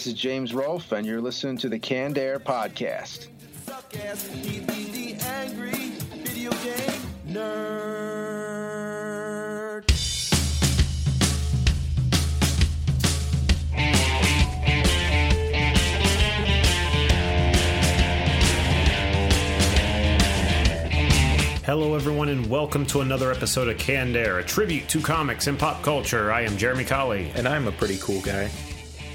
[0.00, 3.26] this is James Rolfe, and you're listening to the Canned Air Podcast.
[3.66, 5.90] Suck ass, he be the angry
[6.24, 8.00] video game nerd.
[21.66, 25.58] Hello, everyone, and welcome to another episode of Canned Air, a tribute to comics and
[25.58, 26.32] pop culture.
[26.32, 27.30] I am Jeremy Colley.
[27.34, 28.48] And I'm a pretty cool guy.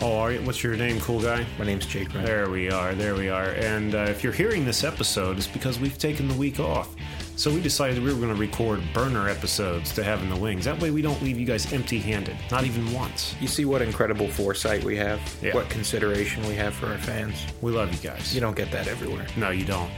[0.02, 1.45] Oh, are you, what's your name, cool guy?
[1.58, 2.26] My name's Jake Ryan.
[2.26, 3.52] There we are, there we are.
[3.52, 6.94] And uh, if you're hearing this episode, it's because we've taken the week off.
[7.38, 10.66] So we decided we were going to record burner episodes to have in the wings.
[10.66, 13.36] That way we don't leave you guys empty handed, not even once.
[13.41, 15.20] You see what incredible foresight we have?
[15.41, 15.53] Yeah.
[15.53, 17.36] What consideration we have for our fans?
[17.62, 18.34] We love you guys.
[18.34, 19.27] You don't get that everywhere.
[19.38, 19.91] No, you don't.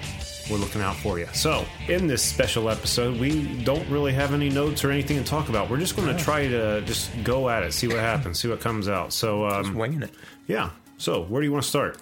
[0.50, 1.28] We're looking out for you.
[1.34, 5.50] So, in this special episode, we don't really have any notes or anything to talk
[5.50, 5.70] about.
[5.70, 8.62] We're just going to try to just go at it, see what happens, see what
[8.62, 9.12] comes out.
[9.12, 10.12] So, Just um, winging it.
[10.48, 10.70] yeah.
[10.98, 11.98] So, where do you want to start?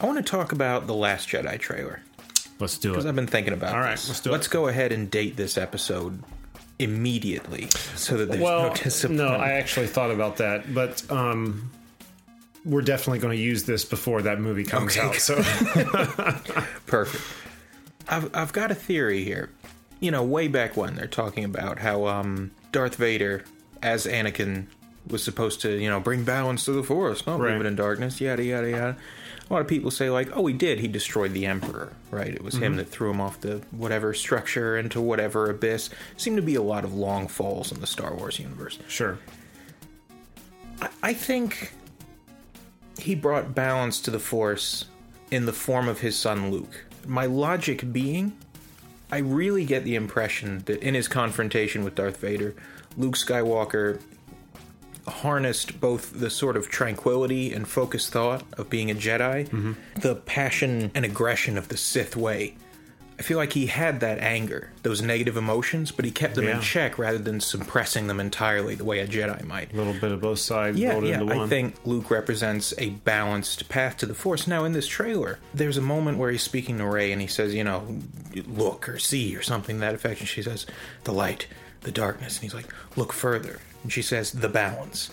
[0.00, 2.02] I want to talk about the Last Jedi trailer
[2.58, 2.92] Let's do it.
[2.92, 3.06] because.
[3.06, 4.08] I've been thinking about All right, this.
[4.08, 4.32] let's do it.
[4.32, 6.22] Let's go ahead and date this episode
[6.78, 9.18] immediately so that there's well, no discipline.
[9.18, 11.70] no, I actually thought about that, but um,
[12.64, 15.06] we're definitely going to use this before that movie comes Okay.
[15.06, 15.14] out.
[15.16, 15.36] So,
[16.86, 17.22] Perfect.
[18.10, 19.50] I've I've got a theory here.
[20.00, 23.44] You know, way back when they're talking about how um, Darth Vader,
[23.82, 24.66] as Anakin,
[25.08, 27.52] was supposed to you know bring balance to the Force, not Right.
[27.52, 28.20] leave it in darkness.
[28.20, 28.96] Yada yada yada.
[29.48, 30.78] A lot of people say like, oh, he did.
[30.78, 32.28] He destroyed the Emperor, right?
[32.32, 35.90] It was him that threw him off the whatever structure into whatever abyss.
[36.16, 38.78] Seem to be a lot of long falls in the Star Wars universe.
[38.88, 39.18] sure.
[40.80, 41.72] I- I think
[42.98, 44.84] he brought balance to the Force
[45.32, 46.84] in the form of his son Luke.
[47.10, 48.38] My logic being,
[49.10, 52.54] I really get the impression that in his confrontation with Darth Vader,
[52.96, 54.00] Luke Skywalker
[55.08, 59.72] harnessed both the sort of tranquility and focused thought of being a Jedi, mm-hmm.
[59.96, 62.54] the passion and aggression of the Sith way.
[63.20, 66.56] I feel like he had that anger, those negative emotions, but he kept them Yeah.
[66.56, 69.74] in check rather than suppressing them entirely the way a Jedi might.
[69.74, 71.20] A little bit of both sides Yeah, rolled yeah.
[71.20, 71.40] into one.
[71.40, 74.46] I think Luke represents a balanced path to the Force.
[74.46, 77.54] Now, in this trailer, there's a moment where he's speaking to Rey and he says,
[77.54, 77.86] you know,
[78.46, 80.20] look or see or something to that effect.
[80.20, 80.64] And she says,
[81.04, 81.46] the light,
[81.82, 82.36] the darkness.
[82.36, 83.58] And he's like, look further.
[83.82, 85.10] And she says, the balance.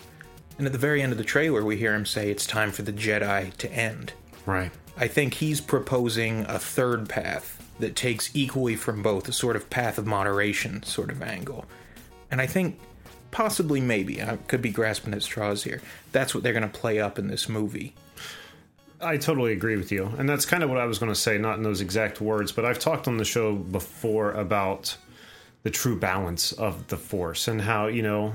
[0.57, 2.83] And at the very end of the trailer, we hear him say, it's time for
[2.83, 4.13] the Jedi to end.
[4.45, 4.71] right.
[4.99, 9.69] I think he's proposing a third path that takes equally from both a sort of
[9.69, 11.65] path of moderation sort of angle.
[12.31, 12.79] And I think
[13.31, 15.81] possibly maybe I could be grasping at straws here.
[16.11, 17.93] That's what they're going to play up in this movie.
[18.99, 20.11] I totally agree with you.
[20.17, 22.51] And that's kind of what I was going to say, not in those exact words,
[22.51, 24.97] but I've talked on the show before about
[25.63, 28.33] the true balance of the Force and how, you know,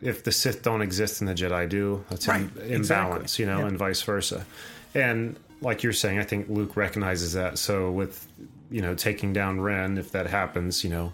[0.00, 2.74] if the Sith don't exist and the Jedi do, that's Right, in, exactly.
[2.74, 3.66] imbalance, you know, Yeah.
[3.66, 4.46] and vice versa.
[4.94, 7.58] And like you're saying, I think Luke recognizes that.
[7.58, 8.26] So with,
[8.70, 11.12] you know, taking down Ren, if that happens, you know,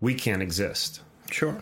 [0.00, 1.00] we can't exist.
[1.30, 1.60] Sure.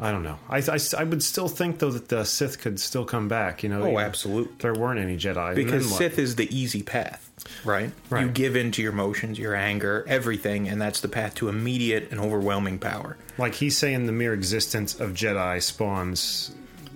[0.00, 0.38] I don't know.
[0.48, 3.68] I, I, I would still think, though, that the Sith could still come back, you
[3.68, 3.82] know.
[3.82, 4.54] Oh, absolutely.
[4.60, 5.56] There weren't any Jedi.
[5.56, 5.96] Because?
[5.96, 7.28] Sith is the easy path,
[7.64, 7.90] right?
[8.08, 8.24] Right.
[8.26, 12.12] You give in to your emotions, your anger, everything, and that's the path to immediate
[12.12, 13.16] and overwhelming power.
[13.38, 16.54] Like he's saying, the mere existence of Jedi spawns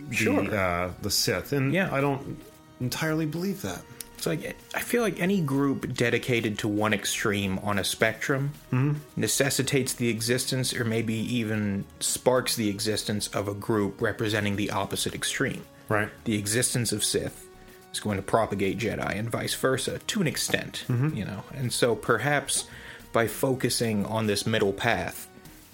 [0.09, 0.54] the, Sure.
[0.54, 1.93] uh, the Sith, and Yeah.
[1.93, 2.38] I don't
[2.81, 3.82] entirely believe that.
[4.22, 8.99] It's like I feel like any group dedicated to one extreme on a spectrum mm-hmm.
[9.16, 15.12] necessitates the existence, or maybe even sparks the existence of a group representing the opposite
[15.12, 15.65] extreme.
[15.88, 16.09] Right.
[16.22, 17.49] The existence of Sith
[17.93, 21.16] is going to propagate Jedi, and vice versa to an extent, mm-hmm.
[21.16, 21.43] you know.
[21.53, 22.69] And so perhaps
[23.12, 25.27] by focusing on this middle path,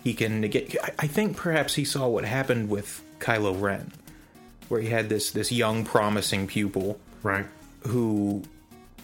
[0.03, 0.43] he can.
[0.43, 3.93] I- I think perhaps he saw what happened with Kylo Ren,
[4.71, 7.47] where he had this this young, promising pupil Right.
[7.87, 8.43] Who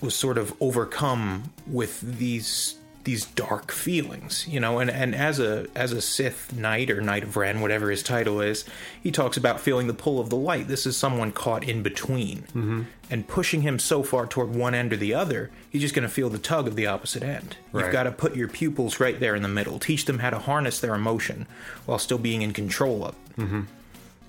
[0.00, 5.66] was sort of overcome with these these dark feelings, you know, and, and as a
[5.74, 8.64] as a Sith Knight or Knight of Ren, whatever his title is,
[9.02, 10.68] he talks about feeling the pull of the light.
[10.68, 12.82] This is someone caught in between, mm-hmm.
[13.10, 16.14] and pushing him so far toward one end or the other, he's just going to
[16.14, 17.56] feel the tug of the opposite end.
[17.72, 17.84] Right.
[17.84, 20.38] You've got to put your pupils right there in the middle, teach them how to
[20.38, 21.46] harness their emotion
[21.84, 23.40] while still being in control of it.
[23.42, 23.62] Mm-hmm.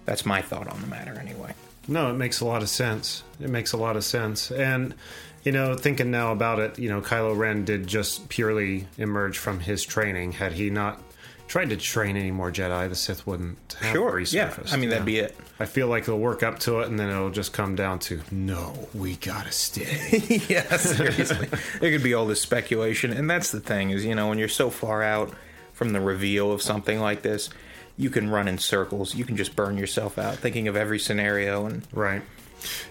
[0.05, 1.53] That's my thought on the matter, anyway.
[1.87, 3.23] No, it makes a lot of sense.
[3.39, 4.51] It makes a lot of sense.
[4.51, 4.95] And,
[5.43, 9.59] you know, thinking now about it, you know, Kylo Ren did just purely emerge from
[9.59, 10.33] his training.
[10.33, 11.01] Had he not
[11.47, 14.55] tried to train any more Jedi, the Sith wouldn't have Sure, yeah.
[14.71, 15.35] I mean, that'd be it.
[15.59, 18.21] I feel like they'll work up to it, and then it'll just come down to
[18.31, 20.41] no, we gotta stay.
[20.49, 21.47] yeah, seriously.
[21.79, 24.47] there could be all this speculation, and that's the thing is, you know, when you're
[24.47, 25.33] so far out
[25.73, 27.49] from the reveal of something like this,
[27.97, 29.15] you can run in circles.
[29.15, 32.21] You can just burn yourself out thinking of every scenario, and right.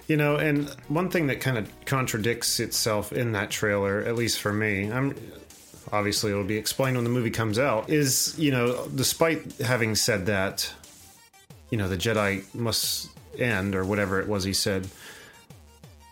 [0.06, 4.40] You know, and one thing that kind of contradicts itself in that trailer, at least
[4.40, 5.16] for me, I'm
[5.92, 10.26] obviously it'll be explained when the movie comes out, is, you know, despite having said
[10.26, 10.72] that,
[11.70, 13.08] you know, the Jedi must
[13.38, 14.86] end or whatever it was he said.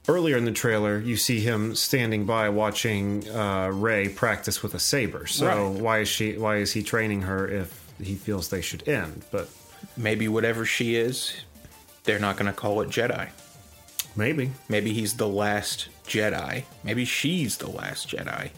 [0.08, 4.80] Earlier in the trailer, you see him standing by watching uh, Rey practice with a
[4.80, 5.26] saber.
[5.26, 5.80] So Right.
[5.80, 6.36] why is she?
[6.36, 9.24] Why is he training her if he feels they should end?
[9.30, 9.48] But
[9.96, 11.34] Maybe whatever she is,
[12.04, 13.28] they're not going to call it Jedi.
[14.16, 16.64] maybe Maybe he's the last Jedi.
[16.84, 18.50] Maybe she's the last Jedi.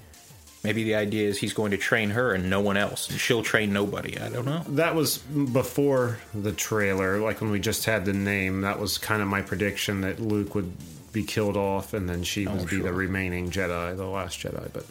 [0.63, 3.43] Maybe the idea is he's going to train her and no one else, and she'll
[3.43, 4.19] train nobody.
[4.19, 4.65] I don't know.
[4.69, 7.19] that was before the trailer.
[7.19, 10.55] Like when we just had the name, that was kind of my prediction that Luke
[10.55, 10.73] would
[11.13, 14.73] be killed off, and then she oh, would be the remaining Jedi, the last Jedi.
[14.73, 14.87] But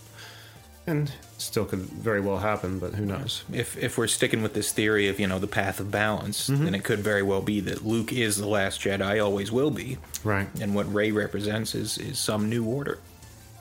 [0.85, 1.11] and
[1.43, 3.43] still could very well happen, but who knows?
[3.51, 6.63] If if we're sticking with this theory of you know the path of balance, mm-hmm.
[6.65, 9.97] then it could very well be that Luke is the last Jedi, always will be,
[10.23, 12.99] Right, and what Rey represents is is some new order,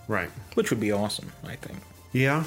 [0.09, 1.33] right, which would be awesome.
[1.45, 1.79] I think.
[2.13, 2.45] yeah.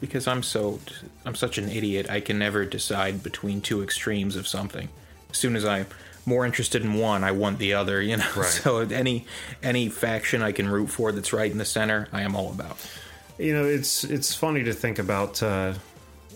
[0.00, 0.80] because I'm so
[1.24, 2.10] I'm such an idiot.
[2.10, 4.88] I can never decide between two extremes of something.
[5.30, 5.86] As soon as I'm
[6.26, 8.00] more interested in one, I want the other.
[8.02, 8.46] You know, Right.
[8.46, 9.26] so any
[9.62, 12.78] any faction I can root for that's right in the center, I am all about.
[13.40, 15.74] You know, it's it's funny to think about uh,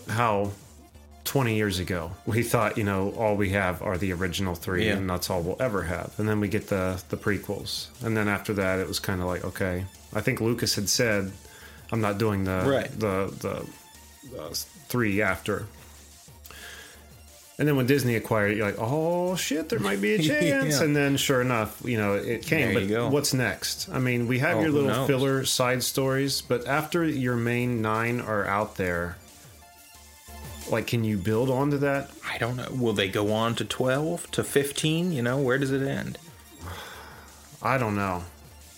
[0.09, 0.51] how
[1.25, 4.93] 20 years ago we thought, you know, all we have are the original three, Yeah.
[4.97, 6.13] and that's all we'll ever have.
[6.17, 9.27] And then we get the the prequels, and then after that, it was kind of
[9.27, 11.31] like, okay, I think Lucas had said,
[11.91, 12.91] I'm not doing the Right.
[12.99, 14.49] the the uh,
[14.89, 15.67] three after.
[17.57, 20.77] And then when Disney acquired it, you're like, oh shit, there might be a chance.
[20.79, 20.83] Yeah.
[20.83, 22.65] And then sure enough, you know, it came.
[22.67, 23.07] There but you go.
[23.09, 23.87] what's next?
[23.91, 28.19] I mean, we have Oh, your little filler side stories, but after your main nine
[28.19, 29.15] are out there,
[30.69, 32.09] like, can you build onto that?
[32.29, 32.67] I don't know.
[32.71, 35.11] Will they go on to twelve to fifteen?
[35.13, 36.17] You know, where does it end?
[37.61, 38.23] I don't know.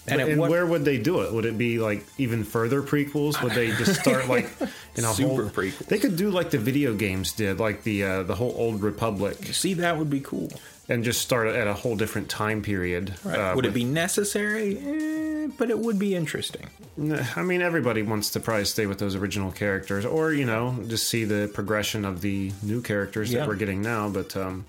[0.09, 1.33] And And, what- where would they do it?
[1.33, 3.41] Would it be like even further prequels?
[3.43, 4.49] Would they just start like
[4.95, 5.85] in a Super whole prequels.
[5.87, 9.37] They could do like the video games did, like the uh, the whole Old Republic,
[9.51, 10.49] See, that would be cool.
[10.89, 13.13] and just start at a whole different time period.
[13.25, 13.37] Right.
[13.37, 14.77] uh, would it be necessary?
[14.77, 16.67] Eh, but it would be interesting.
[17.35, 21.07] I mean, everybody wants to probably stay with those original characters, or you know, just
[21.09, 23.39] see the progression of the new characters Yeah.
[23.39, 24.07] that we're getting now.
[24.09, 24.65] But um,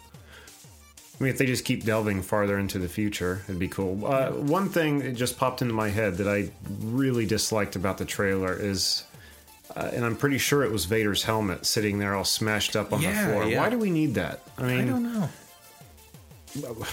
[1.21, 4.07] I mean, if they just keep delving farther into the future, it'd be cool.
[4.07, 6.51] Uh, One thing that just popped into my head that I
[6.81, 9.03] really disliked about the trailer is,
[9.75, 13.03] uh, and I'm pretty sure it was Vader's helmet sitting there all smashed up on
[13.03, 13.45] Yeah, the floor.
[13.47, 13.59] yeah.
[13.61, 14.43] Why do we need that?
[14.59, 15.29] I mean, I don't know.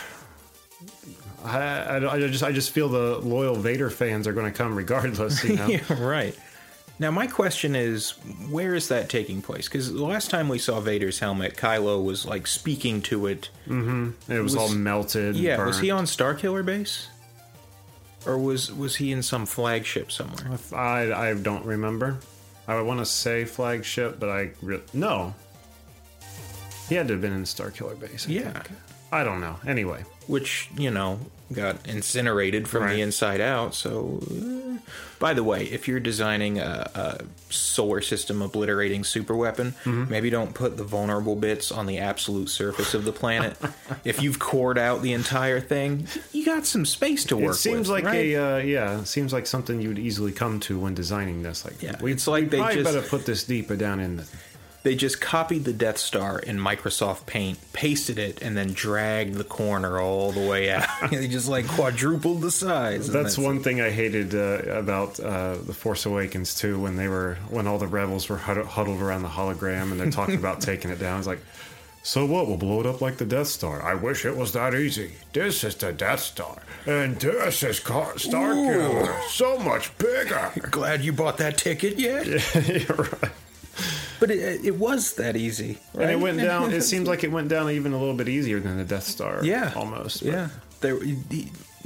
[1.44, 4.76] I, I, I just I just feel the loyal Vader fans are going to come
[4.76, 5.44] regardless.
[5.44, 5.68] You know?
[5.68, 6.36] yeah, right.
[6.98, 8.12] Now, my question is,
[8.50, 9.68] where is that taking place?
[9.68, 13.50] Because the last time we saw Vader's helmet, Kylo was like speaking to it.
[13.68, 14.32] Mm-hmm.
[14.32, 15.36] It was, Was- all melted.
[15.36, 16.00] Yeah, was he burnt.
[16.00, 17.10] on Starkiller base,
[18.26, 20.58] or was was he in some flagship somewhere?
[20.74, 22.18] I, I don't remember.
[22.68, 25.36] I want to say flagship, but I re- no.
[26.90, 28.28] He had to have been in Starkiller Base.
[28.28, 28.52] I Yeah.
[28.52, 28.70] think.
[29.12, 29.58] I don't know.
[29.68, 31.20] Anyway, Which you know
[31.54, 32.96] got incinerated from Right.
[32.96, 33.76] the inside out.
[33.76, 34.78] So, uh,
[35.20, 40.10] by the way, if you're designing a, a solar system obliterating super weapon, Mm-hmm.
[40.10, 43.56] maybe don't put the vulnerable bits on the absolute surface of the planet.
[44.04, 47.90] if you've cored out the entire thing, you got some space to work it seems
[47.90, 48.04] with.
[48.04, 48.26] like right?
[48.32, 49.04] a uh, yeah.
[49.04, 51.64] Seems like something you would easily come to when designing this.
[51.64, 54.28] Like, Yeah, we, it's like they probably just- better put this deeper down in the.
[54.86, 59.44] They just copied the Death Star in Microsoft Paint, pasted it, and then dragged the
[59.44, 60.88] corner all the way out.
[61.10, 63.10] they just like quadrupled the size.
[63.10, 66.80] and That's one thing I hated uh, about uh, the Force Awakens too.
[66.80, 70.36] When they were when all the rebels were huddled around the hologram and they're talking
[70.36, 71.18] about taking it down.
[71.18, 71.42] It's like,
[72.04, 72.46] so what?
[72.46, 73.82] We'll blow it up like the Death Star.
[73.82, 75.14] I wish it was that easy.
[75.34, 79.20] This is the Death Star, and this is Car- Starkiller.
[79.30, 80.52] So much bigger.
[80.70, 82.28] Glad you bought that ticket yet?
[82.68, 83.32] You're right.
[84.20, 85.78] But it, it was that easy.
[85.94, 86.74] And it went down.
[86.74, 89.44] It seems like it went down even a little bit easier than the Death Star.
[89.44, 90.24] Yeah, almost.
[90.24, 90.50] but- Yeah,
[90.82, 90.98] there.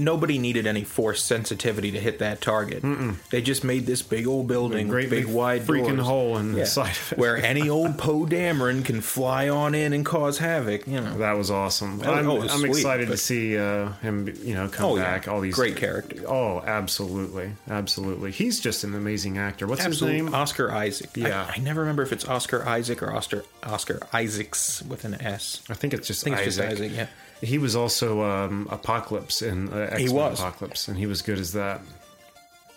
[0.02, 2.86] Nobody needed any force sensitivity to hit that target.
[3.32, 6.08] They just made this big old building, A great big, big wide freaking doors.
[6.08, 7.18] hole in the side of it.
[7.18, 10.88] where any old Poe Dameron can fly on in and cause havoc.
[10.88, 11.18] You know.
[11.18, 11.98] That was awesome.
[12.00, 14.96] was- I'm, oh, was I'm sweet, excited to see uh, him, you know, come Oh,
[14.96, 15.04] yeah.
[15.04, 15.28] back.
[15.28, 16.24] All these Great characters.
[16.26, 18.32] Oh, absolutely, absolutely.
[18.32, 19.68] He's just an amazing actor.
[19.68, 20.34] What's Absolute his name?
[20.34, 21.10] Oscar Isaac.
[21.18, 21.52] I- Yeah.
[21.54, 25.62] I, never remember if it's Oscar Isaac or Oscar Oscar Isaacs with an S.
[25.70, 26.48] I think it's just I think Isaac.
[26.48, 26.92] it's just Isaac.
[26.96, 27.08] Yeah.
[27.42, 30.40] He was also um, Apocalypse in uh, X-Men was.
[30.40, 31.82] Apocalypse, and he was good as that.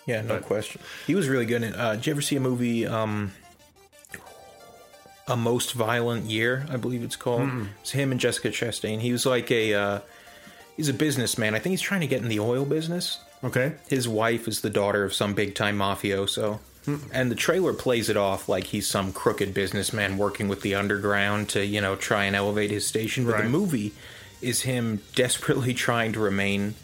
[0.05, 0.81] Yeah, no But- question.
[1.07, 1.73] He was really good in.
[1.73, 3.31] Uh, did you ever see a movie, um,
[5.27, 6.65] A Most Violent Year?
[6.69, 7.49] I believe it's called.
[7.81, 8.99] It's him and Jessica Chastain.
[8.99, 9.73] He was like a.
[9.73, 9.99] Uh,
[10.75, 11.55] he's a businessman.
[11.55, 13.19] I think he's trying to get in the oil business.
[13.43, 13.73] Okay.
[13.89, 16.59] His wife is the daughter of some big time mafioso.
[17.13, 21.47] And the trailer plays it off like he's some crooked businessman working with the underground
[21.49, 23.23] to, you know, try and elevate his station.
[23.25, 23.43] But Right.
[23.45, 23.93] the movie
[24.43, 26.75] is him desperately trying to remain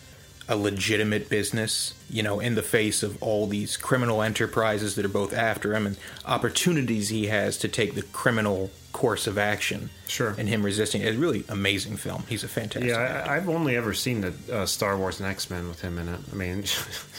[0.47, 5.09] a legitimate business, you know, in the face of all these criminal enterprises that are
[5.09, 9.91] both after him and opportunities he has to take the criminal course of action.
[10.07, 10.33] Sure.
[10.39, 11.03] And him resisting.
[11.03, 12.23] It's a really amazing film.
[12.27, 13.13] He's a fantastic actor.
[13.29, 15.99] Yeah, I, I've only ever seen the uh, Star Wars and X Men with him
[15.99, 16.19] in it.
[16.31, 16.63] I mean,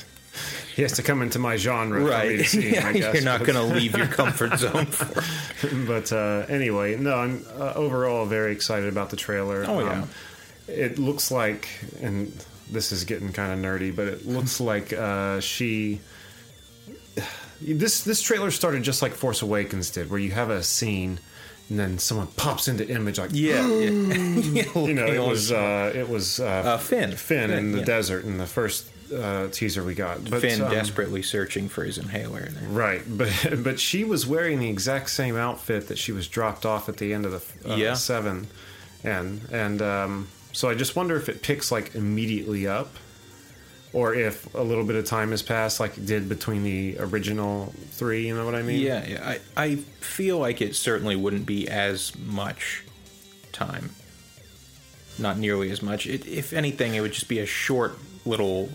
[0.74, 2.44] he has to come into my genre Right.
[2.44, 3.14] see yeah, I guess.
[3.14, 5.22] you're not going to leave your comfort zone for
[5.86, 9.62] but uh, anyway, no, I'm uh, overall very excited about the trailer.
[9.64, 10.06] Um, Oh, yeah.
[10.68, 11.68] It looks like,
[12.02, 12.32] and
[12.70, 16.00] this is getting kind of nerdy, but it looks like uh, she.
[17.60, 21.20] This this trailer started just like Force Awakens did, where you have a scene,
[21.68, 23.90] and then someone pops into image like Yeah, yeah.
[24.74, 27.12] you know, it was uh, it was uh, Uh, Finn.
[27.12, 27.84] Finn in the Yeah.
[27.84, 30.30] desert in the first uh, teaser we got.
[30.30, 32.48] But, Finn um, desperately searching for his inhaler.
[32.48, 32.68] There.
[32.70, 33.30] Right, but
[33.62, 37.12] but she was wearing the exact same outfit that she was dropped off at the
[37.12, 37.92] end of the uh, Yeah.
[37.94, 38.46] seven,
[39.04, 42.94] and and um, so I just wonder if it picks like immediately up,
[43.92, 47.74] or if a little bit of time has passed, like it did between the original
[47.90, 48.26] three.
[48.28, 48.80] You know what I mean?
[48.80, 49.36] Yeah, yeah.
[49.56, 52.84] I, I feel like it certainly wouldn't be as much
[53.52, 53.90] time.
[55.18, 56.06] Not nearly as much.
[56.06, 58.70] It, if anything, it would just be a short little.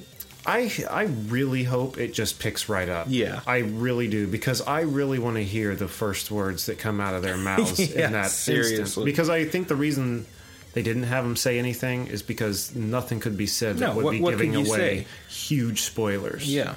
[0.45, 3.07] I I really hope it just picks right up.
[3.09, 3.39] Yeah.
[3.47, 7.15] I really do because I really want to hear the first words that come out
[7.15, 8.77] of their mouths Yeah, in that seriously.
[8.77, 9.05] instant.
[9.07, 10.27] Because I think the reason
[10.75, 14.05] they didn't have him say anything is because nothing could be said that No, would
[14.05, 16.47] what- be giving away huge spoilers.
[16.53, 16.75] Yeah,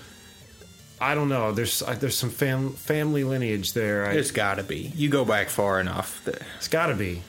[1.01, 1.53] I don't know.
[1.53, 4.07] There's I, there's some fam, family lineage there.
[4.07, 4.93] I, there's got to be.
[4.97, 6.25] You go back far enough.
[6.25, 7.23] That, it's got to be.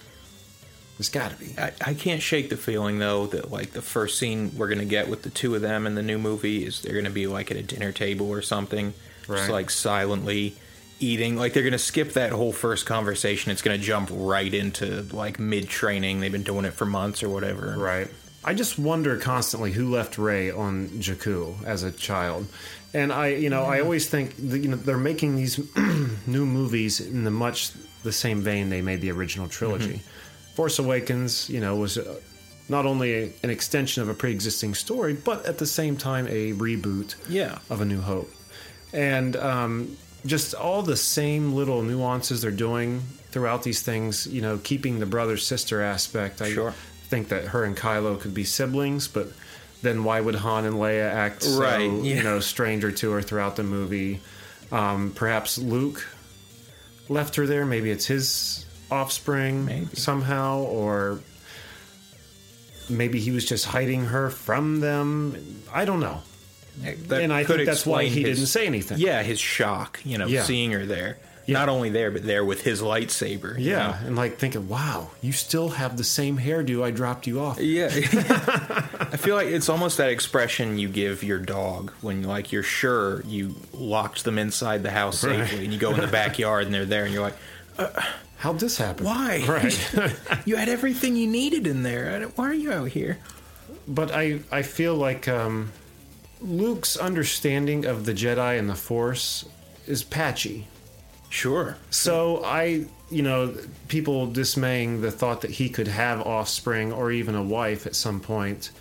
[0.99, 1.55] It's got to be.
[1.57, 5.09] I, I can't shake the feeling though that like the first scene we're gonna get
[5.09, 7.57] with the two of them in the new movie is they're gonna be like at
[7.57, 9.49] a dinner table or something, just Right.
[9.49, 10.55] like silently
[10.99, 11.35] eating.
[11.37, 13.51] Like they're gonna skip that whole first conversation.
[13.51, 16.19] It's gonna jump right into like mid training.
[16.19, 17.75] They've been doing it for months or whatever.
[17.77, 18.07] Right.
[18.43, 22.47] I just wonder constantly who left Rey on Jakku as a child.
[22.93, 25.59] And I, you know, I always think that, you know they're making these
[26.27, 27.71] new movies in the much
[28.03, 30.01] the same vein they made the original trilogy.
[30.55, 32.19] Force Awakens, you know, was uh,
[32.69, 36.53] not only a, an extension of a pre-existing story, but at the same time a
[36.53, 37.59] reboot Yeah.
[37.69, 38.31] of A New Hope.
[38.93, 44.57] And um, just all the same little nuances they're doing throughout these things, you know,
[44.63, 46.41] keeping the brother sister aspect.
[46.41, 46.73] I Sure.
[47.07, 49.31] think that her and Kylo could be siblings, but
[49.81, 52.15] then why would Han and Leia act so, Right, yeah.
[52.17, 54.19] you know, stranger to her throughout the movie?
[54.71, 56.05] Um, perhaps Luke
[57.07, 57.65] left her there.
[57.65, 59.87] Maybe it's his offspring Maybe.
[59.95, 61.19] somehow, or
[62.89, 65.61] maybe he was just hiding her from them.
[65.71, 66.21] I don't know.
[67.07, 68.97] That And I think that's why he his- didn't say anything.
[68.99, 70.43] Yeah, his shock, you know, Yeah.
[70.43, 71.17] seeing her there.
[71.45, 71.53] Yeah.
[71.53, 73.57] Not only there, but there with his lightsaber.
[73.57, 74.07] you Yeah, know?
[74.07, 77.59] and like thinking, wow, you still have the same hairdo I dropped you off.
[77.59, 77.87] Yeah.
[77.91, 83.21] I feel like it's almost that expression you give your dog when like you're sure
[83.25, 85.47] you locked them inside the house Right.
[85.47, 87.37] safely and you go in the backyard and they're there and you're like,
[88.37, 89.05] How'd this happen?
[89.05, 89.43] "Why?
[89.47, 90.15] Right.
[90.45, 92.21] you had everything you needed in there.
[92.35, 93.17] Why are you out here?"
[93.87, 95.71] but I, I feel like um,
[96.41, 99.45] Luke's understanding of the Jedi and the Force
[99.87, 100.67] is patchy.
[101.29, 101.77] Sure.
[101.89, 103.55] So I, you know,
[103.87, 108.19] people dismaying the thought that he could have offspring or even a wife at some
[108.19, 108.71] point,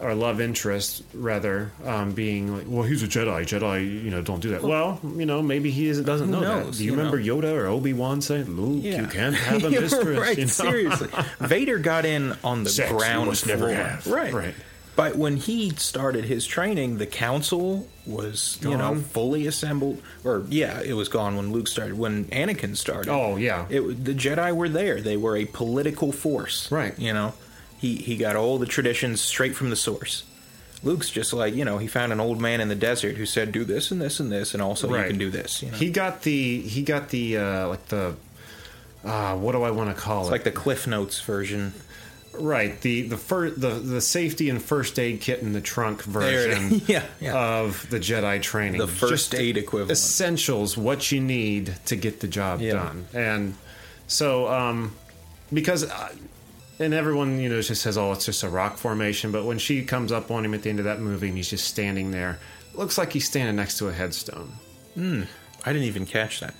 [0.00, 3.42] or love interest rather, um, being like, well, he's a Jedi.
[3.44, 4.62] Jedi, you know, don't do that.
[4.62, 6.72] Well, you know, maybe he is, doesn't know that.
[6.72, 7.36] Do you, you remember know?
[7.36, 10.18] Yoda or Obi Wan saying, "Luke, you can't have a mistress"?
[10.18, 10.48] right, you know?
[10.50, 11.08] seriously.
[11.40, 13.74] Vader got in on the Sex you ground must never floor.
[13.74, 14.06] have.
[14.06, 14.32] Right.
[14.32, 14.54] Right.
[14.96, 20.00] But when he started his training, the council was, you know, fully assembled.
[20.22, 21.98] Or yeah, it was gone when Luke started.
[21.98, 25.00] When Anakin started, Oh yeah, it the Jedi were there.
[25.00, 26.70] They were a political force.
[26.70, 26.96] Right.
[26.98, 27.34] You know,
[27.78, 30.24] he he got all the traditions straight from the source.
[30.84, 33.50] Luke's just like you know he found an old man in the desert who said
[33.52, 35.62] do this and this and this and also you can do this.
[35.62, 38.14] You know, he got the he got the uh, like the
[39.04, 40.32] uh, what do I want to call it's it?
[40.32, 41.72] like the Cliff Notes version.
[42.38, 46.80] Right, the the fir- the the safety and first aid kit in the trunk version.
[46.86, 47.60] Yeah, yeah.
[47.60, 48.80] of the Jedi training.
[48.80, 49.90] The first Just aid equivalent.
[49.92, 52.72] essentials, what you need to get the job Yeah.
[52.74, 53.54] done, and
[54.06, 54.94] so um,
[55.52, 55.84] because.
[55.84, 56.08] Uh,
[56.80, 59.84] and everyone, you know, just says, "Oh, it's just a rock formation." But when she
[59.84, 62.40] comes up on him at the end of that movie, and he's just standing there,
[62.74, 64.54] looks like he's standing next to a headstone.
[64.96, 66.52] I didn't even catch that.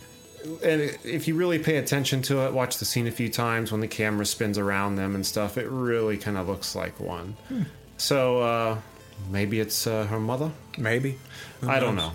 [0.63, 3.81] And if you really pay attention to it, watch the scene a few times when
[3.81, 7.37] the camera spins around them and stuff, it really kind of looks like one.
[7.97, 8.79] So uh,
[9.31, 10.51] maybe it's uh, her mother.
[10.79, 11.19] Maybe.
[11.61, 12.13] Who I don't know.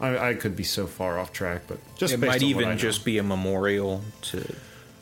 [0.00, 2.46] I, I could be so far off track, but just It might on what I
[2.68, 4.54] even just be a memorial to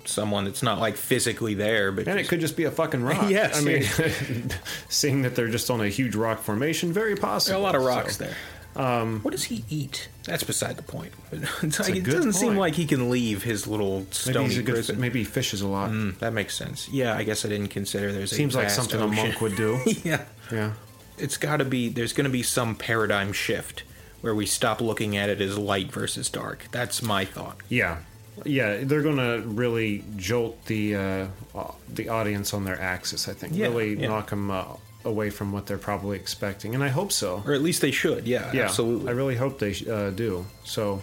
[0.05, 3.25] someone that's not like physically there, but And it could just be a fucking rock.
[3.31, 3.85] Yeah, I mean,
[4.89, 7.57] seeing that they're just on a huge rock formation, very there possible.
[7.57, 8.35] are a lot of rocks So, there.
[8.77, 10.09] Um, what does he eat?
[10.25, 11.13] That's beside the point.
[11.63, 14.99] It doesn't seem like he can leave his little Maybe stony good.
[14.99, 15.91] Maybe he fishes a lot.
[15.91, 16.89] Mm, that makes sense.
[16.89, 19.81] Yeah, I guess I didn't consider there's a Seems like something a monk would do.
[20.05, 20.73] yeah, yeah.
[21.19, 21.89] it's got to be.
[21.89, 23.85] There's going to be some paradigm shift
[24.21, 26.67] where we stop looking at it as light versus dark.
[26.73, 27.59] That's my thought.
[27.69, 27.99] Yeah,
[28.45, 33.29] yeah, they're gonna really jolt the uh, uh, the audience on their axis.
[33.29, 34.09] I think Yeah, really yeah.
[34.09, 34.65] knock them uh,
[35.05, 37.43] away from what they're probably expecting, and I hope so.
[37.47, 38.27] Or at least they should.
[38.27, 39.09] Yeah, Yeah, absolutely.
[39.09, 40.47] I really hope they uh, do.
[40.65, 41.03] So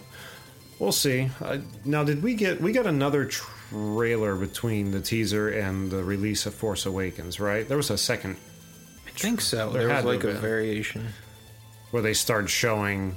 [0.78, 1.28] we'll see.
[1.40, 6.46] Uh, now, did we get we got another trailer between the teaser and the release
[6.46, 7.38] of Force Awakens?
[7.40, 8.36] Right, there was a second
[9.06, 9.70] I think so.
[9.70, 11.08] There There, was like a variation.
[11.90, 13.14] where they started showing.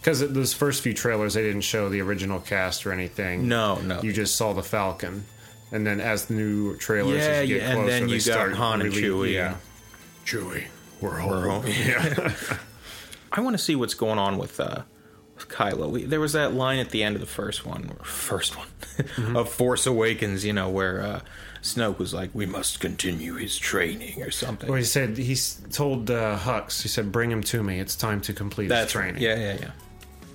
[0.00, 3.48] Because those first few trailers, they didn't show the original cast or anything.
[3.48, 4.00] No, no.
[4.02, 5.24] You just saw the Falcon,
[5.72, 8.12] and then as the new trailers, Yeah, as you get yeah, and closer, then they
[8.12, 9.56] you got start Han and Chewie, Yeah.
[10.26, 10.40] Yeah.
[10.40, 10.64] Chewie,
[11.00, 11.64] we're home.
[11.66, 12.34] Yeah.
[13.32, 14.82] I want to see what's going on with uh,
[15.34, 15.90] with Kylo.
[15.90, 18.66] We, there was that line at the end of the first one, first one
[18.96, 19.36] Mm-hmm.
[19.36, 21.20] of Force Awakens, you know, where uh,
[21.60, 24.70] Snoke was like, "We must continue his training" or something.
[24.70, 25.36] Well, he said he
[25.70, 26.80] told uh, Hux.
[26.80, 27.78] He said, "Bring him to me.
[27.78, 29.70] It's time to complete That's his training." Yeah, yeah,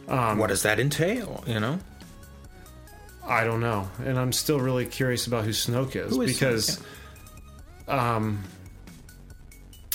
[0.07, 0.29] yeah.
[0.29, 1.43] Um, what does that entail?
[1.47, 1.79] You know,
[3.25, 6.83] I don't know, and I'm still really curious about who Snoke is, Who is because,
[7.87, 7.93] Snoke?
[7.97, 8.43] um,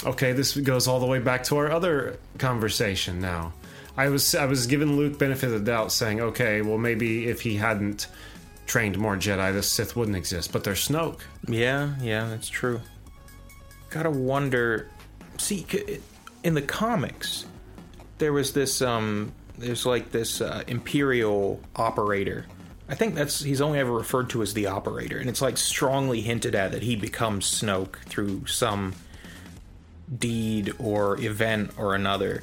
[0.04, 3.20] okay, this goes all the way back to our other conversation.
[3.20, 3.52] Now,
[3.96, 7.40] I was I was giving Luke benefit of the doubt, saying, okay, well maybe if
[7.40, 8.08] he hadn't
[8.66, 10.52] trained more Jedi, the Sith wouldn't exist.
[10.52, 11.20] But there's Snoke.
[11.46, 12.80] Yeah, yeah, that's true.
[13.90, 14.88] Gotta wonder.
[15.38, 15.66] See,
[16.42, 17.46] in the comics,
[18.18, 18.82] there was this.
[18.82, 22.46] um There's like this uh, Imperial operator.
[22.88, 26.20] I think that's he's only ever referred to as the operator, and it's like strongly
[26.20, 28.94] hinted at that he becomes Snoke through some
[30.18, 32.42] deed or event or another.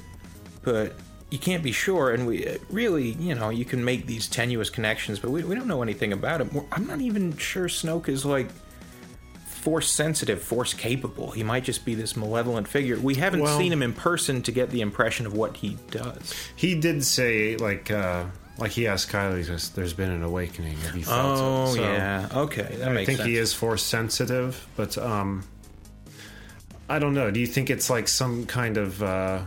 [0.64, 0.94] But
[1.30, 5.20] you can't be sure, and we really, you know, you can make these tenuous connections,
[5.20, 6.62] but we, we don't know anything about him.
[6.72, 8.50] I'm not even sure Snoke is like
[9.46, 11.32] force sensitive, force capable.
[11.32, 13.00] He might just be this malevolent figure.
[13.00, 16.34] We haven't Well- seen him in person to get the impression of what he does.
[16.56, 18.26] He did say like uh,
[18.58, 20.78] like he asked Kylo, he "There's been an awakening.
[20.78, 23.28] Have you felt Oh it?" So, yeah, okay, that I makes think sense.
[23.28, 25.44] he is force sensitive, but um,
[26.90, 27.32] I don't know.
[27.32, 29.42] Do you think it's like some kind of uh,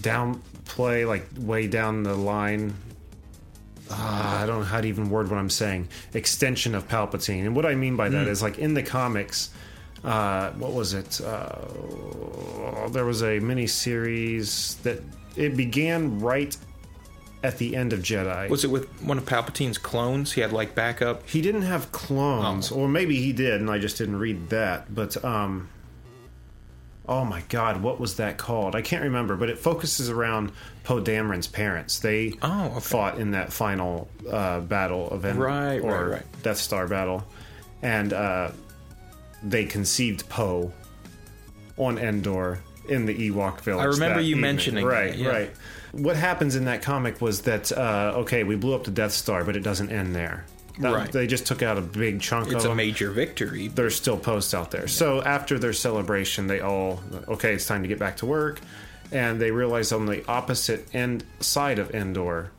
[0.00, 2.74] downplay, like way down the line?
[3.90, 5.88] Uh, I don't know how to even word what I'm saying.
[6.12, 9.50] Extension of Palpatine, and what I mean by that is like in the comics.
[10.04, 11.20] Uh, what was it?
[11.20, 15.02] Uh, there was a mini series that
[15.36, 16.56] it began right
[17.42, 18.48] at the end of Jedi.
[18.48, 20.32] Was it with one of Palpatine's clones?
[20.32, 21.28] He had like backup.
[21.28, 22.76] He didn't have clones, Oh.
[22.76, 24.92] or maybe he did, and I just didn't read that.
[24.94, 25.68] But um,
[27.08, 28.74] oh my god, what was that called?
[28.74, 29.36] I can't remember.
[29.36, 30.52] But it focuses around
[30.84, 31.98] Poe Dameron's parents.
[32.00, 32.80] They Oh, okay.
[32.80, 36.42] fought in that final uh, battle event, Right, or right, right.
[36.42, 37.24] Death Star battle,
[37.82, 38.50] and uh,
[39.42, 40.72] they conceived Poe
[41.76, 43.82] on Endor in the Ewok village.
[43.82, 44.40] I remember you evening.
[44.40, 45.28] mentioning right, that, yeah.
[45.28, 45.50] right.
[45.92, 49.44] What happens in that comic was that uh, okay, we blew up the Death Star,
[49.44, 50.44] but it doesn't end there.
[50.78, 51.10] That- Right.
[51.12, 52.76] They just took out a big chunk It's of a them.
[52.76, 53.68] major victory.
[53.68, 54.86] There's still posts out there.
[54.88, 58.60] So after their celebration, they all okay, it's time to get back to work,
[59.12, 62.50] and they realize on the opposite end side of Endor,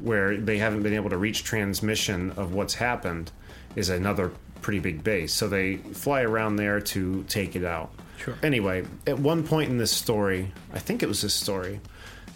[0.00, 3.30] where they haven't been able to reach transmission of what's happened,
[3.76, 5.32] is another pretty big base.
[5.32, 7.92] So they fly around there to take it out.
[8.18, 8.34] Sure.
[8.42, 11.80] Anyway, at one point in this story, I think it was this story,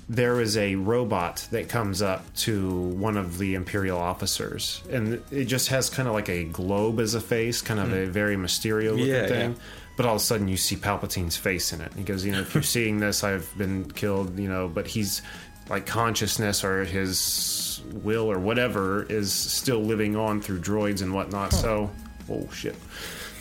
[0.08, 4.82] there is a robot that comes up to one of the imperial officers.
[4.90, 8.06] And it just has kind of like a globe as a face kind of a
[8.06, 9.10] very mysterio looking Hmm.
[9.10, 9.50] Yeah, thing.
[9.52, 9.58] yeah.
[9.96, 11.92] but all of a sudden you see palpatine's face in it.
[11.96, 15.22] He goes you know if you're seeing this i've been killed you know but he's
[15.70, 21.52] like consciousness or his will or whatever is still living on through droids and whatnot.
[21.54, 21.90] So
[22.30, 22.76] oh shit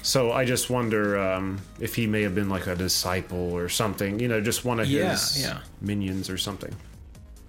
[0.04, 4.20] so I just wonder um, if he may have been like a disciple or something,
[4.20, 5.60] you know, just one of Yeah, his yeah.
[5.82, 6.76] minions or something.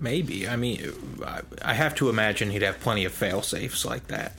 [0.00, 0.48] Maybe.
[0.48, 0.92] I mean,
[1.62, 4.32] I- have to imagine he'd have plenty of fail safes like that.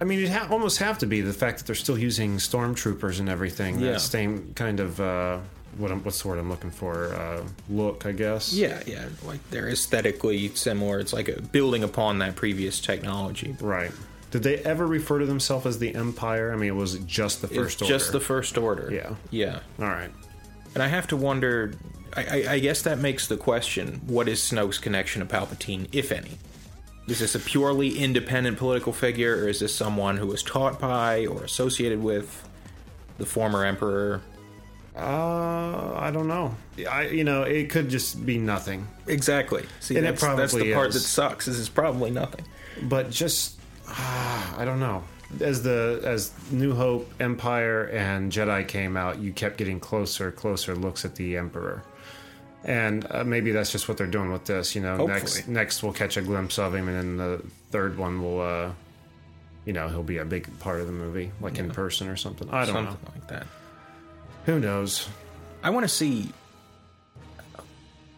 [0.00, 3.18] I mean, it ha- almost have to be the fact that they're still using stormtroopers
[3.20, 3.80] and everything.
[3.80, 3.92] Yeah.
[3.92, 5.38] That same kind of uh,
[5.76, 7.12] what I'm, what's the word I'm looking for?
[7.14, 8.52] Uh, look, I guess.
[8.52, 9.06] Yeah, yeah.
[9.24, 11.00] Like they're aesthetically similar.
[11.00, 13.56] It's like a building upon that previous technology.
[13.60, 13.90] Right.
[14.30, 16.52] Did they ever refer to themselves as the Empire?
[16.52, 17.94] I mean, it was just the It's first order.
[17.94, 18.90] just the first order.
[18.92, 19.14] Yeah.
[19.30, 19.60] Yeah.
[19.80, 20.10] All right.
[20.74, 21.72] And I have to wonder.
[22.16, 26.12] I, I, I guess that makes the question: What is Snoke's connection to Palpatine, if
[26.12, 26.32] any?
[27.06, 31.24] Is this a purely independent political figure, or is this someone who was taught by
[31.26, 32.46] or associated with
[33.16, 34.20] the former emperor?
[34.94, 36.54] Uh, I don't know.
[36.90, 39.64] I you know it could just be nothing, Exactly.
[39.80, 40.94] See, And it that's, that's the part is.
[40.94, 41.48] that sucks.
[41.48, 42.44] Is it's probably nothing.
[42.82, 43.57] but just
[43.88, 45.02] I don't know.
[45.40, 50.74] As the as New Hope, Empire, and Jedi came out, you kept getting closer, closer
[50.74, 51.82] looks at the Emperor,
[52.64, 54.74] and uh, maybe that's just what they're doing with this.
[54.74, 55.54] You know, next Hopefully.
[55.54, 58.70] next we'll catch a glimpse of him, and then the third one will, uh,
[59.66, 62.48] you know, he'll be a big part of the movie, like in person or something.
[62.50, 62.90] I don't know.
[62.90, 63.12] Something know.
[63.14, 63.46] like that.
[64.46, 65.08] Who knows?
[65.62, 66.32] I want to see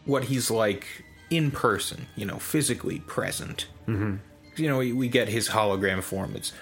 [0.04, 0.86] what he's like
[1.28, 3.66] in person, you know, physically present.
[3.88, 4.16] Mm-hmm.
[4.60, 6.34] You know, we, we get his hologram form.
[6.36, 6.52] It's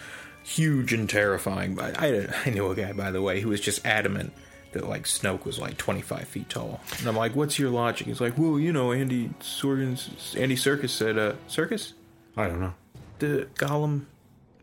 [0.45, 1.75] huge and terrifying.
[1.75, 4.33] But I, I knew a guy, by the way, who was just adamant
[4.73, 6.81] that like Snoke was like 25 feet tall.
[6.99, 8.07] And I'm like, what's your logic?
[8.07, 11.93] He's like, well, you know, Andy Sorkin's, Andy Serkis said, uh, Serkis?
[12.37, 12.75] I don't know.
[13.19, 14.05] The Gollum?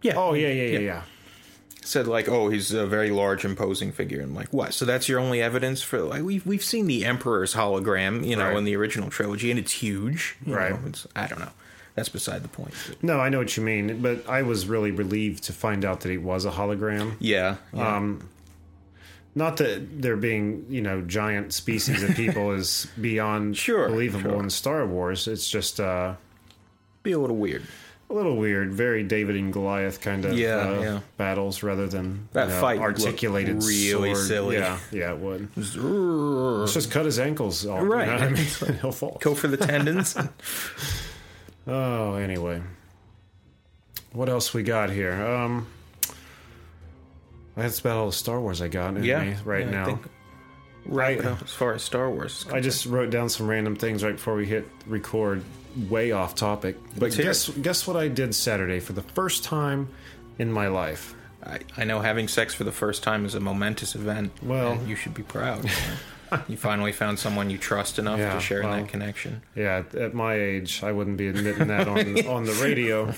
[0.01, 0.13] Yeah.
[0.17, 1.01] Oh yeah, yeah, yeah, yeah.
[1.81, 4.73] said like, "Oh, he's a very large, imposing figure." And I'm like, "What?
[4.73, 8.49] So that's your only evidence for like we've we've seen the Emperor's hologram, you know,
[8.49, 8.57] Right.
[8.57, 10.37] in the original trilogy, and it's huge.
[10.45, 10.71] you Right.
[10.71, 11.49] know, it's, I don't know.
[11.95, 12.73] That's beside the point.
[13.01, 16.09] No, I know what you mean, but I was really relieved to find out that
[16.11, 17.15] he was a hologram.
[17.19, 17.95] yeah, yeah.
[17.97, 18.29] Um,
[19.33, 24.43] not that there being you know giant species of people is beyond Sure, believable sure.
[24.43, 25.27] in Star Wars.
[25.27, 26.15] It's just uh,
[27.03, 27.63] be a little weird.
[28.09, 30.99] a little weird, very David and Goliath kind of Yeah, uh, yeah.
[31.17, 34.27] battles rather than That you know, fight articulated really sword.
[34.27, 34.55] silly.
[34.57, 35.49] Yeah, yeah, it would.
[35.57, 37.81] Let's just cut his ankles off.
[37.83, 38.07] Right.
[38.07, 38.45] You know I mean?
[38.81, 39.17] He'll fall.
[39.21, 40.15] Go for the tendons.
[41.67, 42.61] Oh, anyway.
[44.13, 45.13] What else we got here?
[45.13, 45.67] Um,
[47.55, 49.99] that's about all the Star Wars I got in yeah, me right yeah, now.
[50.85, 54.35] Right as far as Star Wars, I just wrote down some random things right before
[54.35, 55.43] we hit record,
[55.89, 56.77] way off topic.
[56.93, 59.89] But Let's guess guess what I did Saturday for the first time
[60.37, 61.15] in my life.
[61.43, 64.31] I, I know having sex for the first time is a momentous event.
[64.43, 65.67] Well- and you should be proud.
[66.47, 69.41] you finally found someone you trust enough Yeah, to share in that connection.
[69.55, 73.13] Yeah, at- my age, I wouldn't be admitting that on on the radio.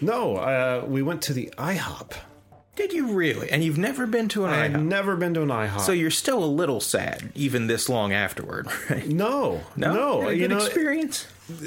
[0.00, 2.12] No, uh, we went to the IHOP.
[2.76, 3.50] Did you really?
[3.50, 4.84] And you've never been to an I had IHOP?
[4.84, 5.80] never been to an IHOP.
[5.80, 9.06] So you're still a little sad, even this long afterward, right?
[9.06, 11.26] no, no, a you good know, experience.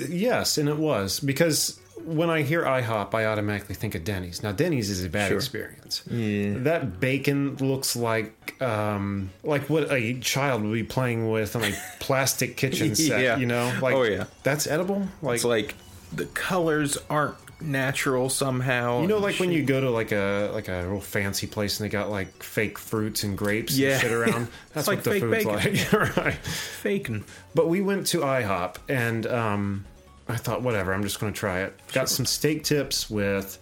[0.10, 4.42] Yes, and it was because when I hear IHOP, I automatically think of Denny's.
[4.44, 5.38] Now, Denny's is a bad Sure.
[5.38, 6.02] experience.
[6.08, 11.74] That bacon looks like um, like what a child would be playing with on a
[12.00, 13.22] plastic kitchen set.
[13.22, 13.38] Yeah.
[13.38, 14.26] You know, like Oh, yeah.
[14.44, 15.08] that's edible.
[15.22, 15.76] Like, It's like
[16.12, 19.02] the colors aren't natural somehow.
[19.02, 21.86] you know, like when you go to like a like a real fancy place and
[21.88, 23.92] they got like fake fruits and grapes Yeah.
[23.94, 24.48] and shit around.
[24.74, 26.00] That's like what the fake food's bacon.
[26.00, 26.34] like, right?
[26.36, 27.24] faking.
[27.56, 29.86] But we went to IHOP and um,
[30.28, 31.78] I thought, whatever, I'm just going to try it.
[31.92, 33.58] Got some steak tips with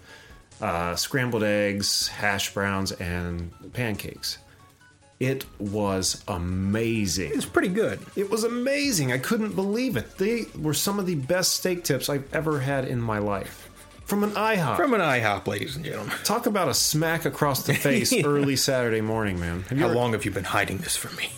[0.62, 4.38] uh, scrambled eggs, hash browns, and pancakes.
[5.20, 7.32] It was amazing.
[7.34, 8.00] It's pretty good.
[8.16, 9.12] It was amazing.
[9.12, 10.18] I couldn't believe it.
[10.18, 13.70] They were some of the best steak tips I've ever had in my life.
[14.06, 14.76] From an IHOP.
[14.78, 16.16] From an IHOP, ladies and gentlemen.
[16.24, 19.62] Talk about a smack across the face early Saturday morning, man.
[19.70, 21.30] Have How ever- long have you been hiding this from me?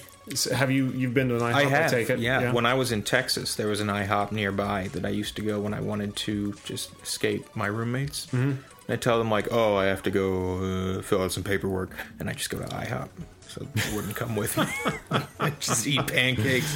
[0.54, 1.54] Have you you've been to an IHOP?
[1.54, 1.92] I have.
[1.92, 2.20] take it.
[2.20, 2.52] Yeah.
[2.54, 5.60] When I was in Texas, there was an IHOP nearby that I used to go
[5.60, 8.28] when I wanted to just escape my roommates.
[8.28, 8.38] Mm-hmm.
[8.88, 10.58] And I tell them like, "Oh, I have to go
[10.98, 13.10] uh, fill out some paperwork," and I just go to IHOP,
[13.48, 14.66] so they wouldn't come with me.
[15.40, 16.74] I just eat pancakes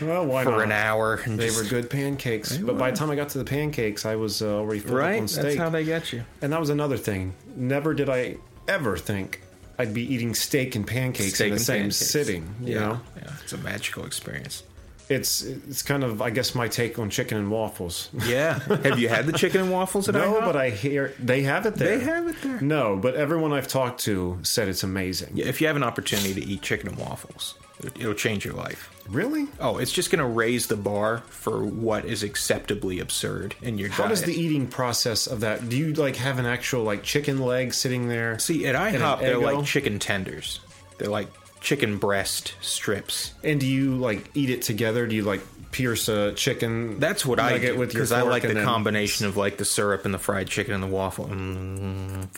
[0.00, 0.62] well, why for not?
[0.62, 1.20] an hour.
[1.24, 4.04] And They just- were good pancakes, but by the time I got to the pancakes,
[4.04, 5.20] I was uh, already up right.
[5.20, 6.24] on That's how they get you.
[6.42, 7.34] and that was another thing.
[7.56, 9.40] Never did I ever think
[9.78, 11.96] I'd be eating steak and pancakes Steak in the same pancakes.
[11.96, 12.54] sitting.
[12.60, 14.62] You yeah, know, yeah, it's a magical experience.
[15.08, 18.08] it's it's kind of I guess my take on chicken and waffles.
[18.26, 18.58] Yeah.
[18.60, 20.40] have you had the chicken and waffles at no, IHOP?
[20.46, 21.98] but I hear they have it there.
[21.98, 22.60] They have it there.
[22.60, 25.32] No, but everyone I've talked to said it's amazing.
[25.34, 27.54] Yeah, if you have an opportunity to eat chicken and waffles,
[27.98, 28.90] it'll change your life.
[29.08, 29.46] Really?
[29.60, 33.90] Oh, it's just going to raise the bar for what is acceptably absurd in your
[33.90, 34.10] How diet.
[34.10, 35.68] does the eating process of that?
[35.68, 38.38] Do you like have an actual like chicken leg sitting there?
[38.38, 39.56] See, at an IHOP, they're Eggo?
[39.56, 40.60] like chicken tenders.
[40.98, 41.28] They're like
[41.60, 43.34] chicken breast strips.
[43.42, 45.06] And do you like eat it together?
[45.06, 46.98] Do you like pierce a chicken?
[46.98, 49.26] That's what I nugget do with your because I fork like and the then- combination
[49.26, 51.26] of like the syrup and the fried chicken and the waffle.
[51.26, 52.28] Mm.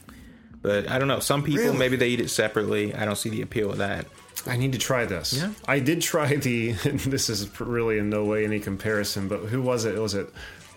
[0.63, 1.21] But I don't know.
[1.21, 1.79] Some people Really?
[1.79, 2.93] maybe they eat it separately.
[2.93, 4.07] I don't see the appeal of that.
[4.47, 5.33] I need to try this.
[5.33, 5.51] Yeah.
[5.67, 6.73] I did try the.
[7.07, 9.99] This is really in no way any comparison, but who was it?
[9.99, 10.29] Was it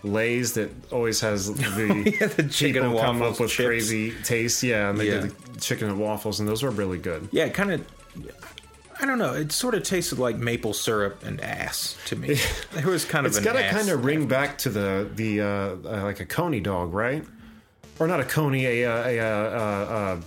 [0.02, 3.66] Lay's that always has the, yeah, the chicken and come waffles up with chips.
[3.66, 4.62] crazy taste?
[4.62, 5.20] Yeah, and they Yeah.
[5.20, 7.28] did the chicken and waffles, and those were really good.
[7.32, 7.86] Yeah, kind of.
[9.02, 9.32] I don't know.
[9.32, 12.38] It sort of tasted like maple syrup and ass to me.
[12.76, 15.46] It was kind of It's got to kind of ring back to the the uh,
[15.46, 17.24] uh, like a coney dog, right?
[17.98, 20.20] Or not a coney, a a, a, uh, uh, uh,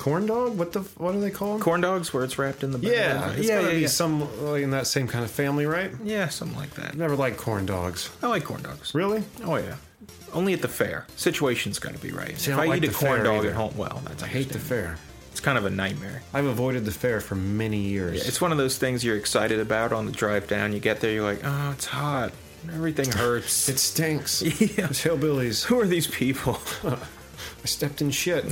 [0.00, 0.58] corn dog.
[0.58, 1.60] What the what do they call them?
[1.60, 2.90] corn dogs where it's wrapped in the bag.
[2.90, 3.88] Yeah, it's yeah, gotta yeah, be yeah.
[3.88, 5.92] some uh, in that same kind of family, right?
[6.02, 6.96] yeah, something like that.
[6.96, 8.10] Never liked corn dogs.
[8.22, 8.94] I like corn dogs.
[8.94, 9.22] Really?
[9.44, 9.76] Oh yeah,
[10.32, 11.06] only at the fair.
[11.16, 12.36] Situation's got to be right.
[12.38, 13.50] See, I if don't I like eat a corn dog either.
[13.50, 14.96] at home, well, that's I hate the fair.
[15.30, 16.22] It's kind of a nightmare.
[16.34, 18.26] I've avoided the fair for many years.
[18.26, 20.72] It's one of those things you're excited about on the drive down.
[20.72, 22.32] You get there, you're like, oh, it's hot.
[22.72, 23.68] Everything hurts.
[23.68, 24.42] it stinks.
[24.60, 24.86] Yeah.
[24.86, 25.64] It's hillbillies.
[25.64, 26.58] Who are these people?
[26.84, 28.44] I stepped in shit.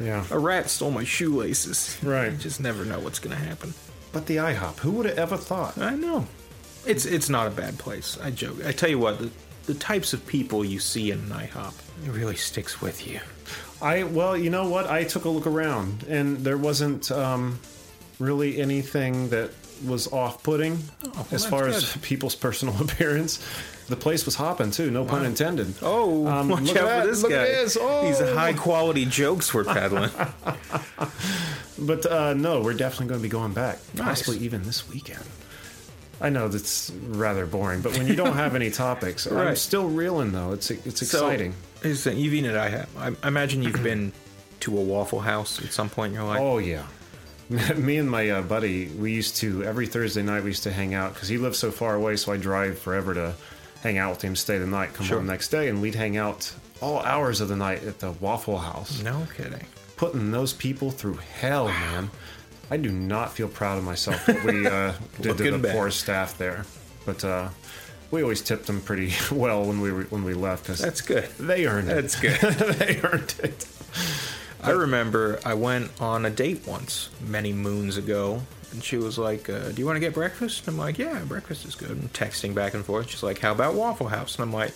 [0.00, 0.24] Yeah.
[0.30, 1.98] a rat stole my shoelaces.
[2.02, 2.32] Right.
[2.32, 3.74] You just never know what's going to happen.
[4.12, 5.78] But the IHOP, who would have ever thought?
[5.78, 6.26] I know.
[6.86, 8.18] It's it's not a bad place.
[8.22, 8.64] I joke.
[8.64, 9.30] I tell you what, the,
[9.66, 11.74] the types of people you see in an IHOP,
[12.06, 13.20] it really sticks with you.
[13.82, 14.86] I well, you know what?
[14.88, 17.60] I took a look around, and there wasn't um,
[18.18, 19.50] really anything that
[19.84, 23.44] was off-putting well, as that's far as people's personal appearance.
[23.90, 25.74] The place was hopping too, no pun intended.
[25.82, 27.38] Oh, Um, watch look out at for this look guy.
[27.42, 27.76] at this.
[27.78, 28.06] Oh.
[28.06, 30.10] These high quality jokes we're peddling.
[31.78, 34.20] But uh, no, we're definitely going to be going back, Nice.
[34.22, 35.24] possibly even this weekend.
[36.20, 40.32] I know that's rather boring, but when you don't have any topics, I'm still reeling
[40.32, 40.52] though.
[40.52, 41.52] It's it's exciting.
[41.52, 42.86] So, here's the thing, you've eaten at IHOP.
[42.98, 44.12] I, I imagine you've been
[44.60, 46.38] to a Waffle House at some point in your life.
[46.40, 46.84] Oh yeah.
[47.76, 50.92] Me and my uh, buddy, we used to every Thursday night we used to hang
[50.92, 53.34] out because he lives so far away, so I drive forever to
[53.82, 55.18] hang out with him, stay the night, come Sure.
[55.18, 58.12] home the next day, and we'd hang out all hours of the night at the
[58.12, 59.64] Waffle House, No kidding.
[59.96, 62.10] putting those people through hell, man.
[62.70, 65.72] I do not feel proud of myself what we uh, did to the back.
[65.74, 66.64] poor staff there,
[67.04, 67.48] but uh,
[68.10, 71.28] we always tipped them pretty well when we were, when we left because That's good.
[71.38, 71.94] they earned it.
[71.94, 72.38] That's good.
[72.76, 73.66] they earned it.
[74.62, 79.48] I remember I went on a date once many moons ago, and she was like,
[79.50, 82.12] uh, "Do you want to get breakfast?" And I'm like, "Yeah, breakfast is good." And
[82.12, 83.10] texting back and forth.
[83.10, 84.72] She's like, "How about Waffle House?" And I'm like,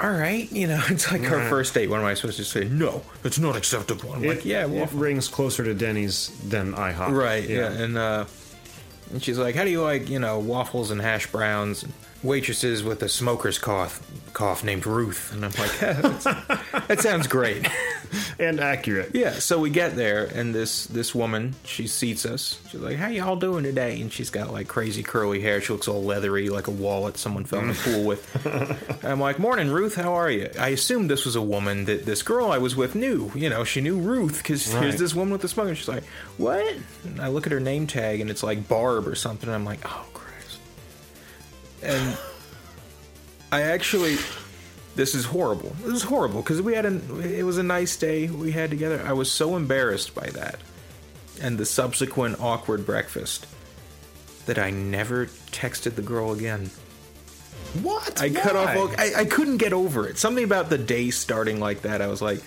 [0.00, 1.48] "All right, you know, it's like our Right.
[1.48, 1.88] first date.
[1.90, 2.64] What am I supposed to say?
[2.64, 7.10] No, it's not acceptable." I'm like, "Yeah, it Waffle." rings closer to Denny's than IHOP.
[7.16, 7.48] Right.
[7.48, 7.70] Yeah.
[7.70, 8.24] And uh,
[9.12, 11.92] and she's like, "How do you like, you know, waffles and hash browns?" And
[12.24, 14.00] waitresses with a smoker's cough,
[14.32, 15.32] cough named Ruth.
[15.32, 16.24] And I'm like, "That's-
[16.88, 17.68] "That sounds great."
[18.38, 19.10] and accurate.
[19.14, 22.58] Yeah, so we get there, and this this woman she seats us.
[22.70, 25.60] She's like, "How y'all doing today?" And she's got like crazy curly hair.
[25.60, 27.84] She looks all leathery, like a wallet someone fell in the mm.
[27.94, 29.04] pool with.
[29.04, 29.94] I'm like, "Morning, Ruth.
[29.96, 32.94] How are you?" I assumed this was a woman that this girl I was with
[32.94, 33.30] knew.
[33.34, 34.84] You know, she knew Ruth because Right.
[34.84, 35.74] here's this woman with the smoker.
[35.74, 36.04] She's like,
[36.38, 39.48] "What?" And I look at her name tag, and it's like Barb or something.
[39.48, 40.13] And I'm like, "Oh Christ!"
[41.84, 42.18] And
[43.52, 44.16] I actually
[44.96, 45.74] this is horrible.
[45.82, 49.02] This is horrible because we had a it was a nice day we had together.
[49.04, 50.58] I was so embarrassed by that
[51.40, 53.46] and the subsequent awkward breakfast
[54.46, 56.70] that I never texted the girl again.
[57.82, 58.20] What?
[58.20, 58.94] I cut off.
[58.98, 60.18] I, I couldn't get over it.
[60.18, 62.00] Something about the day starting like that.
[62.00, 62.40] I was like,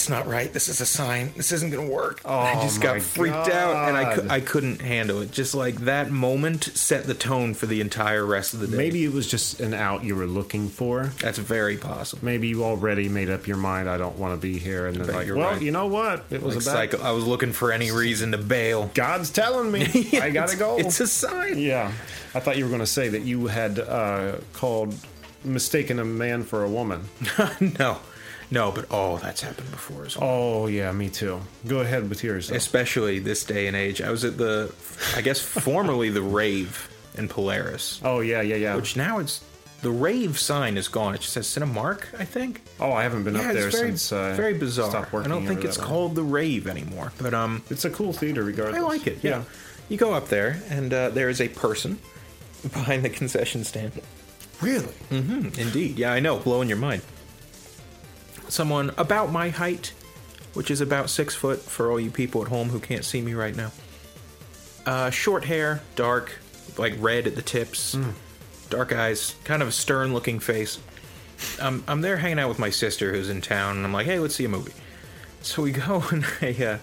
[0.00, 0.50] "It's not right.
[0.52, 1.32] This is a sign.
[1.36, 4.22] This isn't going to work." Oh, I Oh just got freaked out, and I, cou-
[4.22, 4.30] God.
[4.30, 5.30] I couldn't handle it.
[5.30, 8.76] Just like that moment set the tone for the entire rest of the day.
[8.76, 11.12] Maybe it was just an out you were looking for.
[11.20, 12.24] that's very possible.
[12.24, 13.88] Maybe you already made up your mind.
[13.90, 15.62] I don't want to be here, and then bet like, you're well, right.
[15.62, 16.24] you know what?
[16.30, 16.90] It was Like a bad.
[16.92, 17.02] psycho.
[17.02, 18.90] I was looking for any reason to bail.
[18.94, 20.78] God's telling me I gotta go.
[20.78, 21.58] It's a sign.
[21.58, 21.92] yeah,
[22.34, 24.94] I thought you were going to say that you had uh, called
[25.44, 27.02] mistaken a man for a woman.
[27.78, 27.98] no,
[28.50, 30.28] no, but oh, that's happened before as well.
[30.28, 31.40] Oh yeah, me too.
[31.66, 32.48] Go ahead with yours.
[32.48, 32.56] though.
[32.56, 34.00] Especially this day and age.
[34.02, 34.72] I was at the,
[35.16, 38.76] I guess formerly the Rave in Polaris, Oh yeah, yeah, yeah.
[38.76, 39.42] which now it's
[39.82, 41.14] the Rave sign is gone.
[41.14, 42.60] It just says Cinemark, I think.
[42.80, 44.90] oh, I haven't been Yeah, up there very, since uh, very bizarre.
[44.90, 48.42] Stopped I don't think it's called the Rave anymore, but um, It's a cool theater,
[48.44, 48.76] regardless.
[48.78, 49.18] I like it.
[49.22, 49.42] Yeah.
[49.88, 51.98] You go up there, and uh, there is a person
[52.62, 53.92] behind the concession stand.
[54.60, 54.94] Really?
[55.10, 55.58] Mm-hmm.
[55.58, 55.98] Indeed.
[55.98, 56.38] Yeah, I know.
[56.38, 57.00] Blowing your mind.
[58.50, 59.92] Someone about my height,
[60.54, 63.34] which is about six foot for all you people at home who can't see me
[63.34, 63.70] right now.
[64.84, 66.32] Uh, short hair, dark,
[66.76, 67.96] like red at the tips,
[68.68, 70.80] dark eyes, kind of a stern looking face.
[71.60, 74.18] Um, I'm there hanging out with my sister who's in town, and I'm like, hey,
[74.18, 74.72] let's see a movie.
[75.42, 76.78] So we go, and I, uh,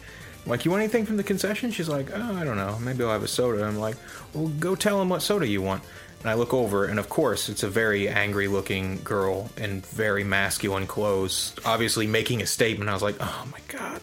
[0.46, 1.72] I'm like, you want anything from the concession?
[1.72, 2.80] She's like, oh, I don't know.
[2.80, 3.66] Maybe I'll have a soda.
[3.66, 3.98] I'm like,
[4.34, 5.84] well, go tell him what soda you want.
[6.22, 10.24] And I look over, and of course, it's a very angry looking girl in very
[10.24, 12.90] masculine clothes, obviously making a statement.
[12.90, 14.02] I was like, oh my god.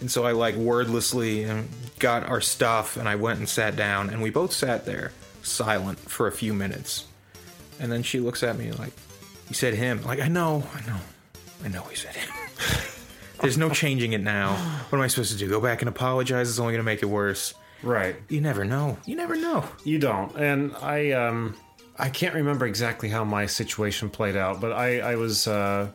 [0.00, 4.10] And so I like wordlessly um, got our stuff, and I went and sat down,
[4.10, 7.04] and we both sat there silent for a few minutes.
[7.80, 8.92] And then she looks at me like,
[9.48, 11.00] "You said him." Like, I know, I know,
[11.64, 11.82] I know.
[11.84, 12.28] He said him.
[13.40, 14.54] There's no changing it now.
[14.88, 15.48] What am I supposed to do?
[15.48, 16.48] Go back and apologize?
[16.48, 17.54] It's only going to make it worse.
[17.82, 18.16] Right.
[18.28, 18.98] You never know.
[19.04, 19.64] You never know.
[19.84, 20.34] You don't.
[20.36, 21.56] And I um
[21.98, 25.88] I can't remember exactly how my situation played out, but I I was uh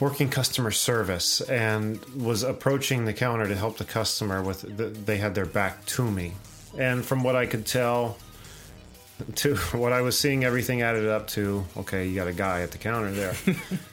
[0.00, 5.16] working customer service and was approaching the counter to help the customer with the, they
[5.16, 6.32] had their back to me.
[6.76, 8.16] And from what I could tell
[9.36, 12.72] to what I was seeing everything added up to, okay, you got a guy at
[12.72, 13.34] the counter there.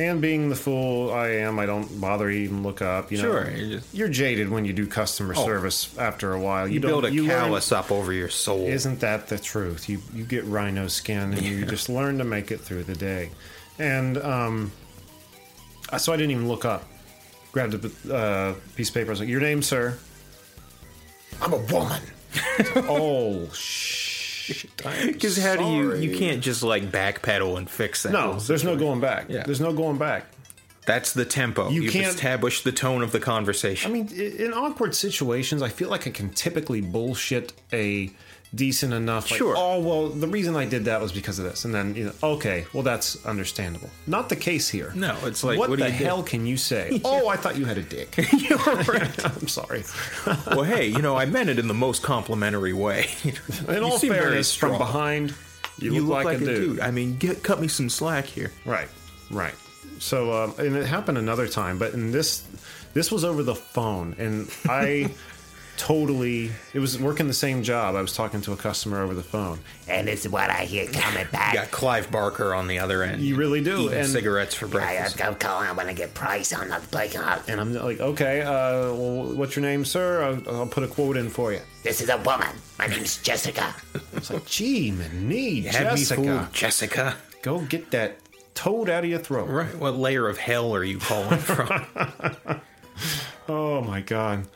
[0.00, 3.12] And being the fool I am, I don't bother even look up.
[3.12, 6.66] You know, Sure, you just- you're jaded when you do customer service after a while.
[6.66, 8.66] You, You, build a you learn- callus up over your soul.
[8.66, 9.90] isn't that the truth?
[9.90, 13.28] You you get rhino skin and you just learn to make it through the day.
[13.78, 14.72] And um,
[15.92, 16.88] I- so I didn't even look up.
[17.52, 19.10] Grabbed a uh, piece of paper.
[19.10, 19.98] I was like, "Your name, sir?"
[21.42, 22.00] I'm a woman.
[22.76, 24.09] oh shit!
[24.46, 28.12] Because how do you you can't just like backpedal and fix that?
[28.12, 29.26] No, there's no going back.
[29.28, 29.42] Yeah.
[29.44, 30.26] There's no going back.
[30.86, 31.68] That's the tempo.
[31.68, 33.90] You You've can't- established the tone of the conversation.
[33.90, 38.10] I mean, in awkward situations, I feel like I can typically bullshit a
[38.54, 39.30] decent enough.
[39.30, 39.54] Like, Sure.
[39.56, 42.12] Oh well, the reason I did that was because of this, and then you know,
[42.22, 43.90] okay, well that's understandable.
[44.06, 44.92] Not the case here.
[44.94, 46.04] No, it's like, what, what do the you do?
[46.04, 47.00] hell can you say?
[47.04, 48.16] Oh, I thought you had a dick.
[48.38, 49.24] You're right.
[49.40, 49.84] I'm sorry.
[50.48, 53.06] well, hey, you know, I meant it in the most complimentary way.
[53.68, 55.34] In all seem fairness, from behind,
[55.78, 56.80] you, you look, like, a dude.
[56.80, 58.52] I mean, get, cut me some slack here.
[58.64, 58.88] Right,
[59.30, 59.54] right.
[59.98, 62.46] So, um, and it happened another time, but in this,
[62.94, 65.10] this was over the phone, and I
[65.80, 66.50] totally.
[66.74, 67.96] It was working the same job.
[67.96, 69.58] I was talking to a customer over the phone.
[69.88, 71.54] And this is what I hear coming back.
[71.54, 73.22] You got Clive Barker on the other end.
[73.22, 75.18] You really do, Eating and cigarettes for breakfast.
[75.18, 75.42] I breakfast.
[75.42, 75.60] go call.
[75.62, 77.40] I want to get price on the play card.
[77.48, 80.22] and I'm like, okay, uh, well, what's your name, sir?
[80.22, 81.60] I'll, I'll put a quote in for you.
[81.82, 82.54] This is a woman.
[82.78, 83.74] My name's Jessica.
[84.12, 87.16] It's like, gee, knee, Had me Jessica, fooled, Jessica.
[87.42, 88.18] go get that
[88.54, 89.48] toad out of your throat.
[89.48, 89.74] Right.
[89.76, 91.86] What layer of hell are you calling from?
[93.48, 94.46] Oh my god,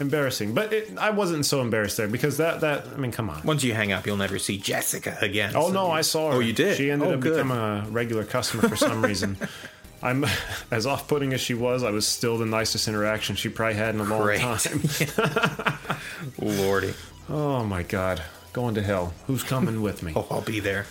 [0.00, 0.54] embarrassing.
[0.54, 3.42] But it, I wasn't so embarrassed there because that that I mean, come on.
[3.44, 5.52] Once you hang up, you'll never see Jessica again.
[5.54, 6.36] Oh so- no, I saw her.
[6.36, 6.76] Oh, you did?
[6.76, 7.34] She ended Oh, up good.
[7.34, 9.36] becoming a regular customer for some reason.
[10.04, 10.26] I'm
[10.72, 11.84] as off-putting as she was.
[11.84, 14.40] I was still the nicest interaction she probably had in a long Great.
[14.40, 14.58] time.
[16.38, 16.92] Lordy.
[17.28, 19.14] oh my god, going to hell.
[19.28, 20.12] Who's coming with me?
[20.16, 20.86] Oh, I'll be there.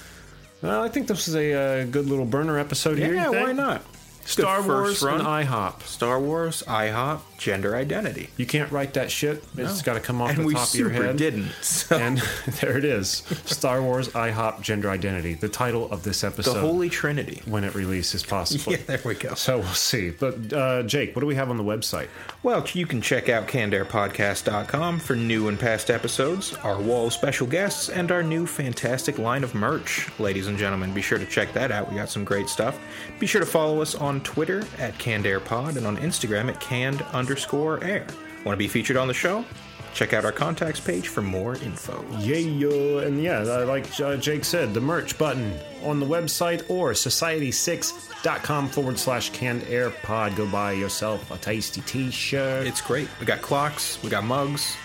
[0.61, 3.13] Well, I think this is a uh, good little burner episode here.
[3.15, 3.83] Yeah, why not?
[4.25, 5.19] Star Wars run.
[5.19, 5.81] and IHOP.
[5.83, 8.29] Star Wars, IHOP, gender identity.
[8.37, 9.43] You can't write that shit.
[9.57, 11.17] It's got to come off and the top of your super head.
[11.17, 11.49] didn't.
[11.61, 12.17] So And
[12.61, 13.23] there it is.
[13.45, 16.53] Star Wars IHOP Gender Identity, the title of this episode.
[16.53, 17.41] the Holy Trinity.
[17.45, 18.75] when it releases possibly.
[18.77, 19.33] Yeah, there we go.
[19.33, 20.11] So we'll see.
[20.11, 22.07] But uh, Jake, what do we have on the website?
[22.43, 27.47] Well, you can check out cannedairpodcast.com for new and past episodes, our wall of special
[27.47, 30.07] guests, and our new fantastic line of merch.
[30.19, 31.89] Ladies and gentlemen, be sure to check that out.
[31.89, 32.79] We got some great stuff.
[33.19, 37.81] Be sure to follow us on Twitter at CannedAirPod and on Instagram at canned underscore
[37.83, 38.05] air.
[38.43, 39.45] Want to be featured on the show?
[39.93, 42.03] Check out our contacts page for more info.
[42.17, 42.97] Yeah, yo.
[42.99, 48.69] and yeah, uh, like uh, Jake said, the merch button on the website or society6.com
[48.69, 50.35] forward slash canned air pod.
[50.35, 52.65] Go buy yourself a tasty t shirt.
[52.67, 53.07] It's great.
[53.19, 54.75] We got clocks, we got mugs.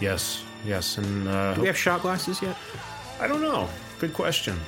[0.00, 0.98] Yes, yes.
[0.98, 2.56] And uh, Do we have shot glasses yet?
[3.20, 3.68] I don't know.
[3.98, 4.58] Good question.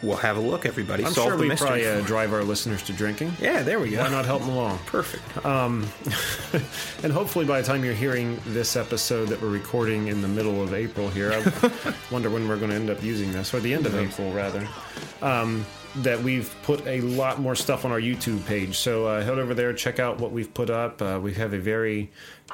[0.00, 1.04] We'll have a look, everybody.
[1.04, 1.66] I'm Solve sure the we mystery.
[1.82, 3.32] probably uh, drive our listeners to drinking.
[3.40, 3.98] yeah, there we go.
[4.00, 4.78] Why not help them along?
[4.86, 5.24] Perfect.
[7.02, 10.62] And hopefully, by the time you're hearing this episode that we're recording in the middle
[10.62, 13.72] of April here, I wonder when we're going to end up using this, or the
[13.74, 14.66] end of April, rather.
[15.22, 15.64] Um,
[15.96, 18.76] that we've put a lot more stuff on our YouTube page.
[18.78, 21.00] So uh, head over there, check out what we've put up.
[21.02, 22.10] Uh, we have a very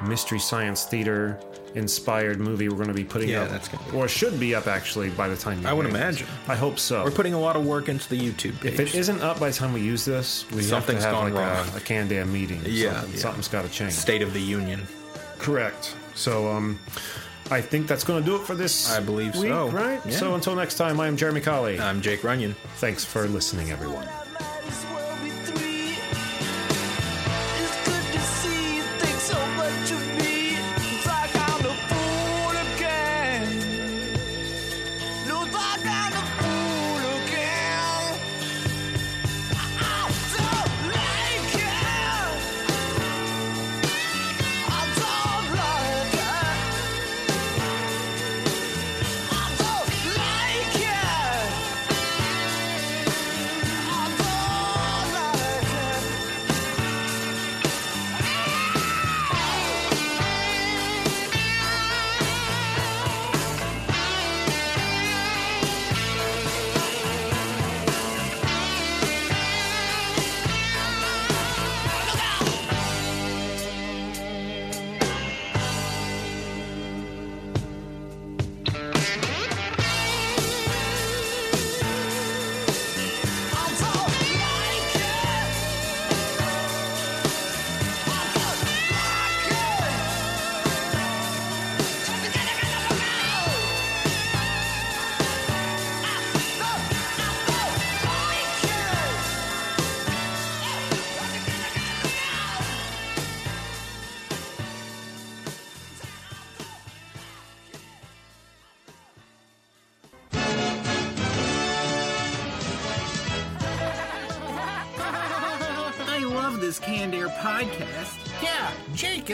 [0.07, 1.38] mystery science theater
[1.75, 4.55] inspired movie we're going to be putting Yeah, up, that's gonna be- or should be
[4.55, 5.61] up actually by the time.
[5.62, 5.94] You I would this.
[5.94, 6.27] imagine.
[6.49, 7.03] I hope so.
[7.05, 8.73] We're putting a lot of work into the YouTube page.
[8.73, 11.33] If it isn't up by the time we use this, we Something's have to have
[11.33, 11.75] gone like wrong.
[11.75, 12.61] a, a can-damn meeting.
[12.64, 13.20] Yeah, Something, yeah.
[13.20, 13.92] something's got to change.
[13.92, 14.81] State of the Union.
[15.38, 15.97] Correct.
[16.14, 16.79] So, um,
[17.50, 18.90] I think that's going to do it for this.
[18.90, 19.68] I believe week, so.
[19.68, 20.01] Right.
[20.07, 20.16] Yeah.
[20.16, 21.78] So until next time, I am Jeremy Colley.
[21.78, 22.55] I'm Jake Runyon.
[22.76, 24.09] Thanks for listening, everyone.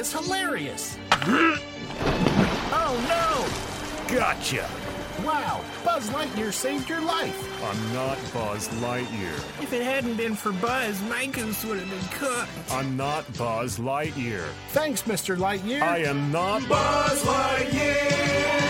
[0.00, 0.96] Is hilarious.
[1.12, 1.60] oh
[4.08, 4.16] no!
[4.16, 4.66] Gotcha.
[5.22, 7.62] Wow, Buzz Lightyear saved your life.
[7.62, 9.36] I'm not Buzz Lightyear.
[9.62, 12.50] If it hadn't been for Buzz, my goose would have been cooked.
[12.70, 14.48] I'm not Buzz Lightyear.
[14.68, 15.36] Thanks, Mr.
[15.36, 15.82] Lightyear.
[15.82, 17.22] I am not Buzz
[17.70, 18.69] You're,